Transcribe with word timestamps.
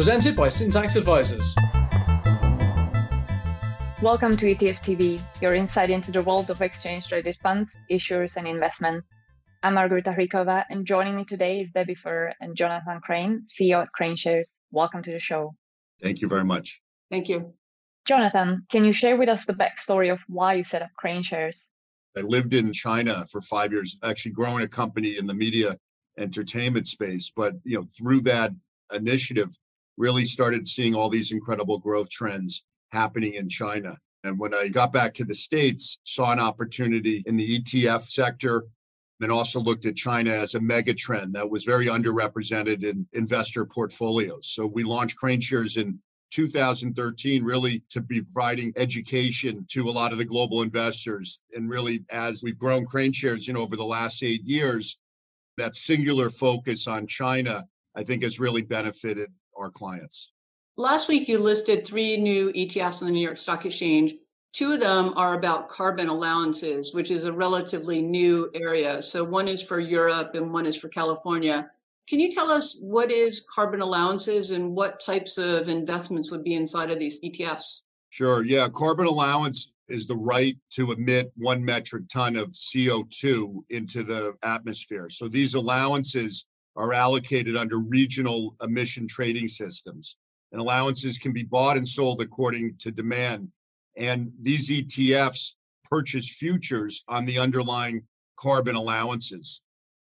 presented 0.00 0.34
by 0.34 0.48
Syntax 0.48 0.96
Advisors. 0.96 1.54
Welcome 4.00 4.34
to 4.38 4.46
ETF 4.46 4.78
TV, 4.78 5.20
your 5.42 5.52
insight 5.52 5.90
into 5.90 6.10
the 6.10 6.22
world 6.22 6.48
of 6.48 6.62
exchange 6.62 7.06
traded 7.06 7.36
funds, 7.42 7.76
issuers, 7.90 8.36
and 8.36 8.48
investment. 8.48 9.04
I'm 9.62 9.74
Margareta 9.74 10.12
Hricova, 10.12 10.64
and 10.70 10.86
joining 10.86 11.16
me 11.16 11.26
today 11.26 11.60
is 11.60 11.70
Debbie 11.74 11.96
Fuhr 12.02 12.32
and 12.40 12.56
Jonathan 12.56 13.02
Krane, 13.06 13.40
CEO 13.54 13.82
at 13.82 13.88
KraneShares. 13.92 14.46
Welcome 14.70 15.02
to 15.02 15.12
the 15.12 15.20
show. 15.20 15.54
Thank 16.00 16.22
you 16.22 16.28
very 16.28 16.46
much. 16.46 16.80
Thank 17.10 17.28
you. 17.28 17.52
Jonathan, 18.06 18.64
can 18.72 18.86
you 18.86 18.94
share 18.94 19.18
with 19.18 19.28
us 19.28 19.44
the 19.44 19.52
backstory 19.52 20.10
of 20.10 20.20
why 20.28 20.54
you 20.54 20.64
set 20.64 20.80
up 20.80 20.88
KraneShares? 20.98 21.66
I 22.16 22.20
lived 22.20 22.54
in 22.54 22.72
China 22.72 23.26
for 23.30 23.42
five 23.42 23.70
years, 23.70 23.98
actually 24.02 24.32
growing 24.32 24.64
a 24.64 24.68
company 24.68 25.18
in 25.18 25.26
the 25.26 25.34
media 25.34 25.76
entertainment 26.16 26.88
space. 26.88 27.30
But 27.36 27.52
you 27.64 27.76
know, 27.76 27.86
through 27.98 28.22
that 28.22 28.52
initiative, 28.94 29.50
really 30.00 30.24
started 30.24 30.66
seeing 30.66 30.94
all 30.94 31.10
these 31.10 31.30
incredible 31.30 31.78
growth 31.78 32.08
trends 32.08 32.64
happening 32.90 33.34
in 33.34 33.48
China. 33.48 33.96
And 34.24 34.38
when 34.38 34.54
I 34.54 34.68
got 34.68 34.92
back 34.92 35.14
to 35.14 35.24
the 35.24 35.34
States, 35.34 35.98
saw 36.04 36.32
an 36.32 36.40
opportunity 36.40 37.22
in 37.26 37.36
the 37.36 37.60
ETF 37.60 38.02
sector, 38.08 38.64
and 39.20 39.30
also 39.30 39.60
looked 39.60 39.84
at 39.84 39.96
China 39.96 40.30
as 40.30 40.54
a 40.54 40.60
mega 40.60 40.94
trend 40.94 41.34
that 41.34 41.48
was 41.48 41.64
very 41.64 41.86
underrepresented 41.86 42.82
in 42.82 43.06
investor 43.12 43.66
portfolios. 43.66 44.50
So 44.50 44.66
we 44.66 44.82
launched 44.82 45.18
KraneShares 45.22 45.76
in 45.76 45.98
2013 46.30 47.42
really 47.42 47.82
to 47.90 48.00
be 48.00 48.22
providing 48.22 48.72
education 48.76 49.66
to 49.68 49.88
a 49.88 49.90
lot 49.90 50.12
of 50.12 50.18
the 50.18 50.24
global 50.24 50.62
investors 50.62 51.40
and 51.54 51.68
really 51.68 52.04
as 52.10 52.42
we've 52.42 52.58
grown 52.58 52.86
KraneShares 52.86 53.46
you 53.46 53.52
know 53.52 53.60
over 53.60 53.76
the 53.76 53.84
last 53.84 54.22
eight 54.22 54.44
years 54.44 54.96
that 55.56 55.74
singular 55.74 56.30
focus 56.30 56.86
on 56.86 57.08
china 57.08 57.66
i 57.96 58.04
think 58.04 58.22
has 58.22 58.38
really 58.38 58.62
benefited 58.62 59.28
our 59.60 59.70
clients 59.70 60.32
last 60.76 61.08
week 61.08 61.28
you 61.28 61.38
listed 61.38 61.86
three 61.86 62.16
new 62.16 62.52
etfs 62.52 63.00
on 63.00 63.06
the 63.06 63.12
new 63.12 63.24
york 63.24 63.38
stock 63.38 63.64
exchange 63.64 64.14
two 64.52 64.72
of 64.72 64.80
them 64.80 65.12
are 65.16 65.34
about 65.34 65.68
carbon 65.68 66.08
allowances 66.08 66.92
which 66.94 67.10
is 67.10 67.24
a 67.24 67.32
relatively 67.32 68.02
new 68.02 68.50
area 68.54 69.00
so 69.00 69.22
one 69.22 69.46
is 69.46 69.62
for 69.62 69.78
europe 69.78 70.34
and 70.34 70.52
one 70.52 70.66
is 70.66 70.76
for 70.76 70.88
california 70.88 71.70
can 72.10 72.18
you 72.18 72.32
tell 72.32 72.50
us 72.50 72.76
what 72.80 73.12
is 73.12 73.44
carbon 73.48 73.80
allowances 73.80 74.50
and 74.50 74.74
what 74.74 74.98
types 74.98 75.38
of 75.38 75.68
investments 75.68 76.28
would 76.32 76.42
be 76.42 76.56
inside 76.56 76.90
of 76.90 76.98
these 76.98 77.20
ETFs? 77.20 77.82
Sure. 78.08 78.44
Yeah. 78.44 78.68
Carbon 78.68 79.06
allowance 79.06 79.70
is 79.88 80.08
the 80.08 80.16
right 80.16 80.56
to 80.70 80.90
emit 80.90 81.30
one 81.36 81.64
metric 81.64 82.08
ton 82.12 82.34
of 82.34 82.48
CO2 82.48 83.60
into 83.70 84.02
the 84.02 84.34
atmosphere. 84.42 85.08
So 85.08 85.28
these 85.28 85.54
allowances 85.54 86.46
are 86.76 86.92
allocated 86.92 87.56
under 87.56 87.78
regional 87.78 88.56
emission 88.62 89.08
trading 89.08 89.48
systems. 89.48 90.16
And 90.52 90.60
allowances 90.60 91.18
can 91.18 91.32
be 91.32 91.42
bought 91.42 91.76
and 91.76 91.88
sold 91.88 92.20
according 92.20 92.76
to 92.78 92.90
demand. 92.90 93.48
And 93.96 94.32
these 94.40 94.68
ETFs 94.68 95.52
purchase 95.90 96.28
futures 96.28 97.02
on 97.08 97.24
the 97.24 97.38
underlying 97.38 98.02
carbon 98.36 98.76
allowances. 98.76 99.62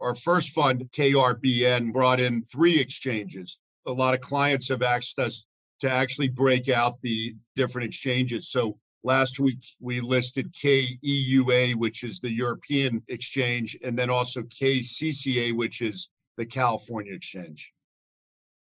Our 0.00 0.14
first 0.14 0.50
fund, 0.50 0.88
KRBN, 0.92 1.92
brought 1.92 2.20
in 2.20 2.42
three 2.42 2.78
exchanges. 2.78 3.58
A 3.86 3.92
lot 3.92 4.14
of 4.14 4.20
clients 4.20 4.68
have 4.68 4.82
asked 4.82 5.18
us 5.18 5.44
to 5.80 5.90
actually 5.90 6.28
break 6.28 6.68
out 6.68 7.00
the 7.02 7.34
different 7.56 7.86
exchanges. 7.86 8.50
So 8.50 8.78
last 9.04 9.40
week 9.40 9.64
we 9.80 10.00
listed 10.00 10.54
KEUA, 10.54 11.74
which 11.74 12.04
is 12.04 12.20
the 12.20 12.30
European 12.30 13.02
exchange, 13.08 13.76
and 13.82 13.98
then 13.98 14.10
also 14.10 14.42
KCCA, 14.42 15.54
which 15.54 15.82
is 15.82 16.08
the 16.42 16.46
California 16.46 17.14
exchange. 17.14 17.72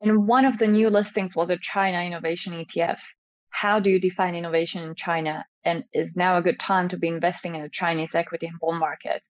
And 0.00 0.26
one 0.26 0.44
of 0.44 0.58
the 0.58 0.66
new 0.66 0.88
listings 0.90 1.36
was 1.36 1.50
a 1.50 1.58
China 1.58 2.00
Innovation 2.00 2.52
ETF. 2.52 2.98
How 3.50 3.80
do 3.80 3.90
you 3.90 4.00
define 4.00 4.34
innovation 4.34 4.82
in 4.82 4.94
China? 4.94 5.44
And 5.64 5.84
is 5.92 6.16
now 6.16 6.38
a 6.38 6.42
good 6.42 6.60
time 6.60 6.88
to 6.90 6.96
be 6.96 7.08
investing 7.08 7.56
in 7.56 7.62
the 7.62 7.68
Chinese 7.68 8.14
equity 8.14 8.46
and 8.46 8.58
bond 8.60 8.78
market? 8.78 9.22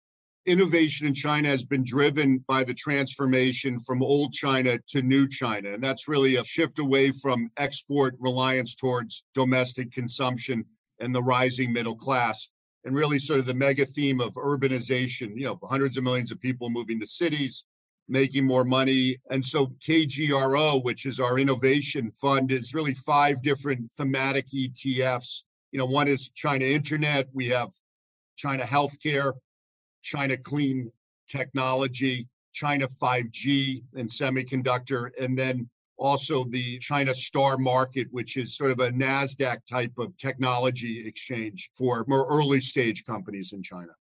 innovation 0.48 1.06
in 1.06 1.12
China 1.12 1.46
has 1.48 1.64
been 1.64 1.84
driven 1.84 2.38
by 2.48 2.64
the 2.64 2.72
transformation 2.72 3.78
from 3.78 4.02
old 4.02 4.32
China 4.32 4.78
to 4.88 5.02
new 5.02 5.28
China. 5.28 5.74
And 5.74 5.84
that's 5.84 6.08
really 6.08 6.36
a 6.36 6.44
shift 6.44 6.78
away 6.78 7.10
from 7.10 7.50
export 7.58 8.14
reliance 8.18 8.74
towards 8.74 9.24
domestic 9.34 9.92
consumption 9.92 10.64
and 11.00 11.14
the 11.14 11.22
rising 11.22 11.70
middle 11.72 11.96
class. 11.96 12.48
And 12.84 12.94
really, 12.94 13.18
sort 13.18 13.40
of 13.40 13.46
the 13.46 13.54
mega 13.54 13.84
theme 13.84 14.20
of 14.22 14.32
urbanization, 14.34 15.36
you 15.36 15.44
know, 15.44 15.58
hundreds 15.62 15.98
of 15.98 16.04
millions 16.04 16.32
of 16.32 16.40
people 16.40 16.70
moving 16.70 16.98
to 17.00 17.06
cities, 17.06 17.64
making 18.08 18.46
more 18.46 18.64
money. 18.64 19.18
And 19.30 19.44
so, 19.44 19.68
KGRO, 19.86 20.82
which 20.82 21.06
is 21.06 21.20
our 21.20 21.38
innovation 21.38 22.12
fund, 22.20 22.52
is 22.52 22.74
really 22.74 22.94
five 22.94 23.42
different 23.42 23.90
thematic 23.96 24.48
ETFs. 24.48 25.42
You 25.72 25.78
know, 25.78 25.86
one 25.86 26.08
is 26.08 26.30
China 26.30 26.64
Internet, 26.64 27.28
we 27.32 27.48
have 27.48 27.70
China 28.36 28.64
Healthcare, 28.64 29.34
China 30.02 30.36
clean 30.36 30.90
technology, 31.28 32.26
China 32.52 32.88
5G 32.88 33.82
and 33.94 34.08
semiconductor, 34.08 35.10
and 35.20 35.38
then 35.38 35.68
also 35.98 36.44
the 36.44 36.78
China 36.78 37.14
Star 37.14 37.58
Market, 37.58 38.06
which 38.10 38.36
is 38.36 38.56
sort 38.56 38.70
of 38.70 38.80
a 38.80 38.90
NASDAQ 38.90 39.58
type 39.68 39.92
of 39.98 40.16
technology 40.16 41.06
exchange 41.06 41.70
for 41.76 42.04
more 42.08 42.26
early 42.28 42.60
stage 42.60 43.04
companies 43.04 43.52
in 43.52 43.62
China. 43.62 43.92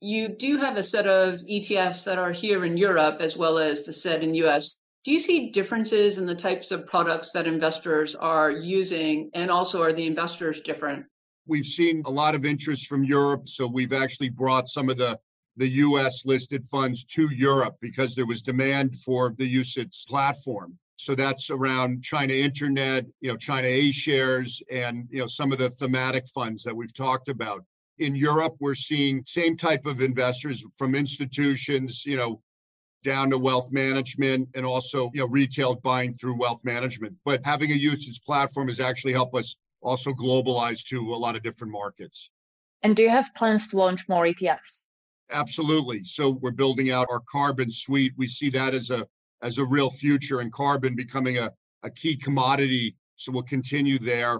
You 0.00 0.28
do 0.28 0.58
have 0.58 0.76
a 0.76 0.82
set 0.82 1.06
of 1.06 1.40
ETFs 1.40 2.04
that 2.04 2.18
are 2.18 2.32
here 2.32 2.64
in 2.64 2.76
Europe 2.76 3.18
as 3.20 3.36
well 3.36 3.58
as 3.58 3.86
the 3.86 3.92
set 3.92 4.22
in 4.22 4.32
the 4.32 4.46
US. 4.46 4.76
Do 5.04 5.12
you 5.12 5.20
see 5.20 5.50
differences 5.50 6.18
in 6.18 6.26
the 6.26 6.34
types 6.34 6.70
of 6.70 6.86
products 6.86 7.32
that 7.32 7.46
investors 7.46 8.14
are 8.14 8.50
using? 8.50 9.30
And 9.34 9.50
also, 9.50 9.82
are 9.82 9.92
the 9.92 10.06
investors 10.06 10.60
different? 10.60 11.06
We've 11.46 11.64
seen 11.64 12.02
a 12.04 12.10
lot 12.10 12.34
of 12.34 12.44
interest 12.44 12.88
from 12.88 13.04
Europe. 13.04 13.48
So 13.48 13.66
we've 13.66 13.92
actually 13.92 14.30
brought 14.30 14.68
some 14.68 14.90
of 14.90 14.98
the 14.98 15.18
the 15.58 15.68
US 15.68 16.26
listed 16.26 16.64
funds 16.64 17.04
to 17.04 17.30
Europe 17.34 17.76
because 17.80 18.14
there 18.14 18.26
was 18.26 18.42
demand 18.42 18.98
for 18.98 19.34
the 19.38 19.54
UCITS 19.54 20.06
platform. 20.06 20.78
So 20.96 21.14
that's 21.14 21.50
around 21.50 22.02
China 22.02 22.34
Internet, 22.34 23.06
you 23.20 23.30
know, 23.30 23.36
China 23.36 23.66
A 23.66 23.90
shares, 23.90 24.62
and 24.70 25.08
you 25.10 25.20
know 25.20 25.26
some 25.26 25.52
of 25.52 25.58
the 25.58 25.70
thematic 25.70 26.28
funds 26.28 26.62
that 26.64 26.76
we've 26.76 26.94
talked 26.94 27.28
about. 27.28 27.64
In 27.98 28.14
Europe, 28.14 28.56
we're 28.60 28.74
seeing 28.74 29.22
same 29.24 29.56
type 29.56 29.86
of 29.86 30.00
investors 30.00 30.64
from 30.76 30.94
institutions, 30.94 32.04
you 32.04 32.16
know, 32.16 32.42
down 33.02 33.30
to 33.30 33.38
wealth 33.38 33.72
management 33.72 34.48
and 34.54 34.66
also 34.66 35.10
you 35.14 35.20
know 35.20 35.28
retail 35.28 35.76
buying 35.76 36.12
through 36.12 36.38
wealth 36.38 36.64
management. 36.64 37.14
But 37.24 37.44
having 37.44 37.70
a 37.70 37.74
UCITS 37.74 38.22
platform 38.24 38.68
has 38.68 38.80
actually 38.80 39.12
helped 39.12 39.36
us 39.36 39.56
also 39.80 40.12
globalize 40.12 40.84
to 40.88 41.14
a 41.14 41.16
lot 41.16 41.36
of 41.36 41.42
different 41.42 41.72
markets. 41.72 42.30
And 42.82 42.96
do 42.96 43.02
you 43.02 43.10
have 43.10 43.26
plans 43.36 43.68
to 43.68 43.76
launch 43.76 44.08
more 44.08 44.24
ETFs? 44.24 44.86
Absolutely. 45.30 46.04
So 46.04 46.30
we're 46.30 46.50
building 46.50 46.90
out 46.90 47.08
our 47.10 47.20
carbon 47.30 47.70
suite. 47.70 48.12
We 48.16 48.26
see 48.26 48.50
that 48.50 48.74
as 48.74 48.90
a 48.90 49.06
as 49.42 49.58
a 49.58 49.64
real 49.64 49.90
future 49.90 50.40
and 50.40 50.52
carbon 50.52 50.96
becoming 50.96 51.38
a, 51.38 51.52
a 51.82 51.90
key 51.90 52.16
commodity. 52.16 52.96
So 53.16 53.32
we'll 53.32 53.42
continue 53.44 53.98
there. 53.98 54.38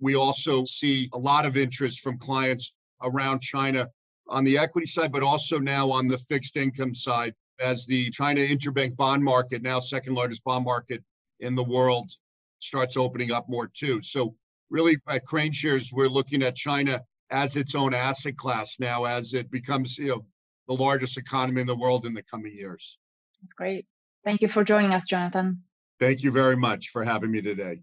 We 0.00 0.16
also 0.16 0.64
see 0.64 1.08
a 1.12 1.18
lot 1.18 1.46
of 1.46 1.56
interest 1.56 2.00
from 2.00 2.18
clients 2.18 2.74
around 3.02 3.40
China 3.40 3.88
on 4.28 4.44
the 4.44 4.58
equity 4.58 4.86
side, 4.86 5.12
but 5.12 5.22
also 5.22 5.58
now 5.58 5.90
on 5.90 6.08
the 6.08 6.18
fixed 6.18 6.56
income 6.56 6.94
side 6.94 7.34
as 7.60 7.86
the 7.86 8.10
China 8.10 8.40
interbank 8.40 8.96
bond 8.96 9.22
market, 9.22 9.62
now 9.62 9.80
second 9.80 10.14
largest 10.14 10.42
bond 10.44 10.64
market 10.64 11.02
in 11.40 11.54
the 11.54 11.64
world, 11.64 12.10
starts 12.58 12.96
opening 12.96 13.32
up 13.32 13.48
more 13.48 13.66
too. 13.66 14.02
So 14.02 14.34
really 14.70 14.96
at 15.08 15.26
KraneShares, 15.26 15.92
we're 15.92 16.08
looking 16.08 16.42
at 16.42 16.56
China 16.56 17.02
as 17.30 17.56
its 17.56 17.74
own 17.74 17.94
asset 17.94 18.36
class 18.36 18.78
now 18.78 19.04
as 19.04 19.32
it 19.32 19.50
becomes 19.50 19.96
you 19.98 20.08
know 20.08 20.24
the 20.68 20.74
largest 20.74 21.18
economy 21.18 21.60
in 21.60 21.66
the 21.66 21.74
world 21.74 22.06
in 22.06 22.14
the 22.14 22.22
coming 22.22 22.54
years. 22.54 22.98
That's 23.40 23.52
great. 23.52 23.86
Thank 24.24 24.42
you 24.42 24.48
for 24.48 24.62
joining 24.62 24.92
us, 24.92 25.06
Jonathan. 25.06 25.62
Thank 25.98 26.22
you 26.22 26.30
very 26.30 26.56
much 26.56 26.90
for 26.90 27.04
having 27.04 27.30
me 27.30 27.42
today. 27.42 27.80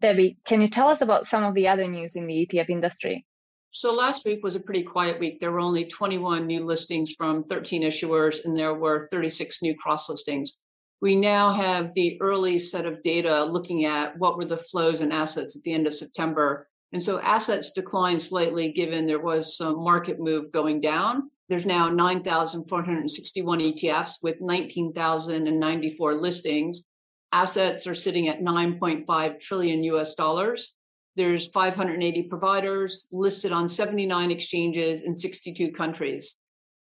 Debbie, 0.00 0.38
can 0.44 0.60
you 0.60 0.68
tell 0.68 0.88
us 0.88 1.00
about 1.00 1.26
some 1.26 1.44
of 1.44 1.54
the 1.54 1.68
other 1.68 1.86
news 1.86 2.16
in 2.16 2.26
the 2.26 2.46
ETF 2.46 2.70
industry? 2.70 3.24
So 3.70 3.92
last 3.92 4.24
week 4.24 4.42
was 4.42 4.56
a 4.56 4.60
pretty 4.60 4.82
quiet 4.82 5.20
week. 5.20 5.40
There 5.40 5.52
were 5.52 5.60
only 5.60 5.84
21 5.84 6.46
new 6.46 6.64
listings 6.64 7.12
from 7.12 7.44
13 7.44 7.82
issuers, 7.82 8.44
and 8.44 8.56
there 8.56 8.74
were 8.74 9.08
36 9.10 9.62
new 9.62 9.76
cross 9.76 10.08
listings. 10.08 10.58
We 11.00 11.14
now 11.14 11.52
have 11.52 11.92
the 11.94 12.20
early 12.20 12.58
set 12.58 12.86
of 12.86 13.02
data 13.02 13.44
looking 13.44 13.84
at 13.84 14.18
what 14.18 14.36
were 14.36 14.46
the 14.46 14.56
flows 14.56 15.00
and 15.00 15.12
assets 15.12 15.54
at 15.54 15.62
the 15.62 15.72
end 15.72 15.86
of 15.86 15.94
September. 15.94 16.66
And 16.92 17.02
so 17.02 17.20
assets 17.20 17.70
declined 17.70 18.22
slightly 18.22 18.72
given 18.72 19.06
there 19.06 19.20
was 19.20 19.56
some 19.56 19.84
market 19.84 20.18
move 20.18 20.50
going 20.50 20.80
down. 20.80 21.30
There's 21.48 21.66
now 21.66 21.88
9,461 21.88 23.58
ETFs 23.58 24.14
with 24.22 24.40
19,094 24.40 26.14
listings. 26.14 26.84
Assets 27.32 27.86
are 27.86 27.94
sitting 27.94 28.28
at 28.28 28.40
9.5 28.40 29.40
trillion 29.40 29.84
US 29.84 30.14
dollars. 30.14 30.74
There's 31.18 31.48
580 31.48 32.22
providers 32.28 33.08
listed 33.10 33.50
on 33.50 33.68
79 33.68 34.30
exchanges 34.30 35.02
in 35.02 35.16
62 35.16 35.72
countries. 35.72 36.36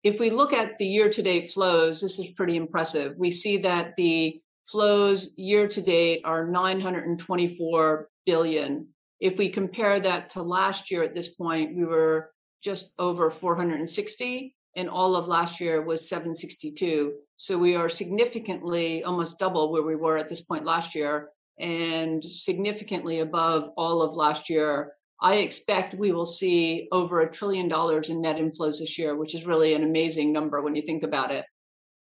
If 0.04 0.20
we 0.20 0.32
look 0.32 0.54
at 0.54 0.80
the 0.80 0.88
year 0.88 1.08
to 1.12 1.22
date 1.22 1.52
flows, 1.52 2.02
this 2.02 2.18
is 2.18 2.32
pretty 2.32 2.56
impressive. 2.56 3.14
We 3.16 3.30
see 3.30 3.58
that 3.58 3.94
the 3.96 4.42
flows 4.66 5.30
year 5.36 5.68
to 5.68 5.82
date 5.84 6.22
are 6.26 6.48
924 6.48 8.10
billion. 8.26 8.88
If 9.20 9.38
we 9.38 9.50
compare 9.50 10.00
that 10.00 10.32
to 10.32 10.42
last 10.42 10.90
year 10.90 11.04
at 11.04 11.14
this 11.14 11.30
point, 11.30 11.76
we 11.76 11.86
were 11.86 12.32
just 12.64 12.90
over 12.98 13.30
460 13.30 14.56
and 14.76 14.90
all 14.90 15.16
of 15.16 15.28
last 15.28 15.60
year 15.60 15.84
was 15.84 16.10
762. 16.10 17.14
So 17.38 17.56
we 17.56 17.76
are 17.76 17.88
significantly 17.88 19.04
almost 19.04 19.38
double 19.38 19.72
where 19.72 19.84
we 19.84 19.96
were 19.96 20.18
at 20.18 20.28
this 20.28 20.42
point 20.42 20.66
last 20.66 20.96
year 20.96 21.30
and 21.60 22.24
significantly 22.24 23.20
above 23.20 23.70
all 23.78 24.02
of 24.02 24.16
last 24.16 24.50
year. 24.50 24.94
I 25.22 25.36
expect 25.36 25.96
we 25.96 26.12
will 26.12 26.26
see 26.26 26.88
over 26.92 27.22
a 27.22 27.32
trillion 27.32 27.68
dollars 27.68 28.10
in 28.10 28.22
net 28.22 28.38
inflows 28.38 28.80
this 28.80 28.98
year, 28.98 29.16
which 29.16 29.36
is 29.36 29.46
really 29.46 29.74
an 29.74 29.84
amazing 29.84 30.34
number 30.34 30.62
when 30.62 30.76
you 30.76 30.82
think 30.82 31.04
about 31.04 31.32
it. 31.32 31.46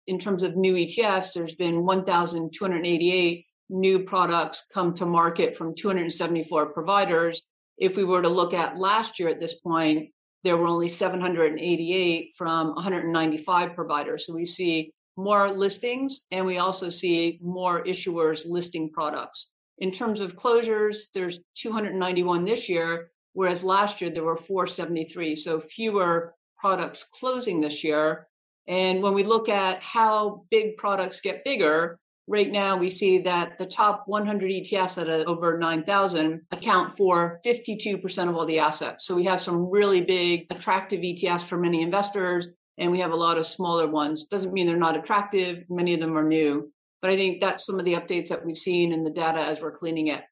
In 0.07 0.19
terms 0.19 0.44
of 0.44 0.56
new 0.56 0.74
ETFs, 0.74 1.34
there's 1.34 1.56
been 1.56 1.86
1,288 1.86 3.46
new 3.69 4.00
products 4.00 4.63
come 4.74 4.94
to 4.96 5.06
market 5.06 5.56
from 5.56 5.75
274 5.75 6.68
providers. 6.68 7.44
If 7.78 7.95
we 7.95 8.04
were 8.04 8.22
to 8.22 8.30
look 8.30 8.54
at 8.54 8.78
last 8.78 9.19
year 9.19 9.30
at 9.30 9.40
this 9.40 9.54
point, 9.54 10.10
there 10.44 10.57
were 10.57 10.68
only 10.68 10.88
788 10.88 12.31
from 12.38 12.74
195 12.75 13.75
providers. 13.75 14.25
So 14.25 14.34
we 14.34 14.45
see 14.45 14.94
more 15.19 15.51
listings 15.51 16.21
and 16.31 16.45
we 16.45 16.57
also 16.57 16.89
see 16.89 17.39
more 17.42 17.83
issuers 17.83 18.45
listing 18.45 18.89
products. 18.89 19.50
In 19.80 19.92
terms 19.92 20.19
of 20.21 20.36
closures, 20.36 21.06
there's 21.13 21.39
291 21.56 22.45
this 22.45 22.68
year, 22.68 23.12
whereas 23.33 23.63
last 23.63 24.01
year 24.01 24.10
there 24.10 24.24
were 24.24 24.36
473. 24.36 25.36
So 25.36 25.62
fewer 25.62 26.33
products 26.57 27.06
closing 27.19 27.62
this 27.62 27.83
year. 27.83 28.27
And 28.68 29.01
when 29.01 29.13
we 29.13 29.24
look 29.24 29.50
at 29.50 29.81
how 29.81 30.45
big 30.51 30.77
products 30.77 31.21
get 31.21 31.44
bigger, 31.44 32.00
right 32.27 32.51
now 32.51 32.77
we 32.77 32.89
see 32.89 33.19
that 33.19 33.57
the 33.57 33.66
top 33.66 34.04
100 34.06 34.51
ETFs 34.51 35.01
at 35.01 35.10
over 35.25 35.57
9,000 35.57 36.42
account 36.51 36.95
for 36.95 37.39
52% 37.45 38.30
of 38.30 38.36
all 38.36 38.45
the 38.45 38.60
assets. 38.60 39.07
So 39.07 39.16
we 39.16 39.24
have 39.25 39.42
some 39.42 39.69
really 39.69 40.01
big, 40.01 40.45
attractive 40.51 41.00
ETFs 41.00 41.42
for 41.42 41.57
many 41.57 41.81
investors, 41.81 42.50
and 42.80 42.92
we 42.92 43.00
have 43.02 43.12
a 43.12 43.16
lot 43.16 43.38
of 43.38 43.46
smaller 43.46 43.88
ones. 43.88 44.24
Doesn't 44.24 44.54
mean 44.54 44.66
they're 44.66 44.78
not 44.78 44.98
attractive. 44.98 45.66
Many 45.70 45.94
of 45.94 46.00
them 46.00 46.18
are 46.18 46.28
new. 46.28 46.72
But 47.02 47.12
I 47.12 47.18
think 47.18 47.42
that's 47.42 47.66
some 47.66 47.78
of 47.78 47.86
the 47.86 47.94
updates 47.94 48.30
that 48.30 48.46
we've 48.46 48.58
seen 48.58 48.94
in 48.94 49.04
the 49.04 49.10
data 49.10 49.40
as 49.40 49.62
we're 49.62 49.72
cleaning 49.72 50.08
it. 50.08 50.24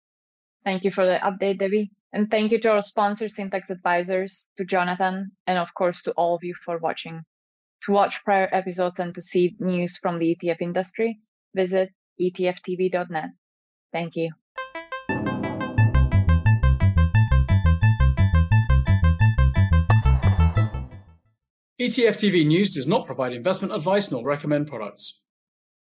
Thank 0.64 0.84
you 0.84 0.92
for 0.92 1.06
the 1.06 1.20
update, 1.24 1.60
Debbie. 1.60 1.92
And 2.14 2.32
thank 2.32 2.52
you 2.52 2.60
to 2.62 2.72
our 2.72 2.82
sponsor, 2.82 3.28
Syntax 3.28 3.70
Advisors, 3.70 4.50
to 4.58 4.66
Jonathan, 4.66 5.32
and 5.46 5.58
of 5.58 5.74
course 5.74 6.02
to 6.04 6.12
all 6.12 6.36
of 6.36 6.44
you 6.44 6.56
for 6.66 6.78
watching. 6.78 7.22
To 7.84 7.92
watch 7.92 8.24
prior 8.24 8.50
episodes 8.52 9.00
and 9.00 9.14
to 9.16 9.22
see 9.22 9.56
news 9.60 9.98
from 9.98 10.18
the 10.18 10.36
ETF 10.36 10.62
industry, 10.62 11.20
visit 11.54 11.92
etftv.net. 12.20 13.30
Thank 13.92 14.16
you. 14.16 14.32
ETF 21.79 22.18
TV 22.18 22.44
News 22.44 22.74
does 22.74 22.88
not 22.88 23.06
provide 23.06 23.33
investment 23.33 23.71
advice 23.71 24.09
nor 24.09 24.25
recommend 24.25 24.65
products. 24.65 25.21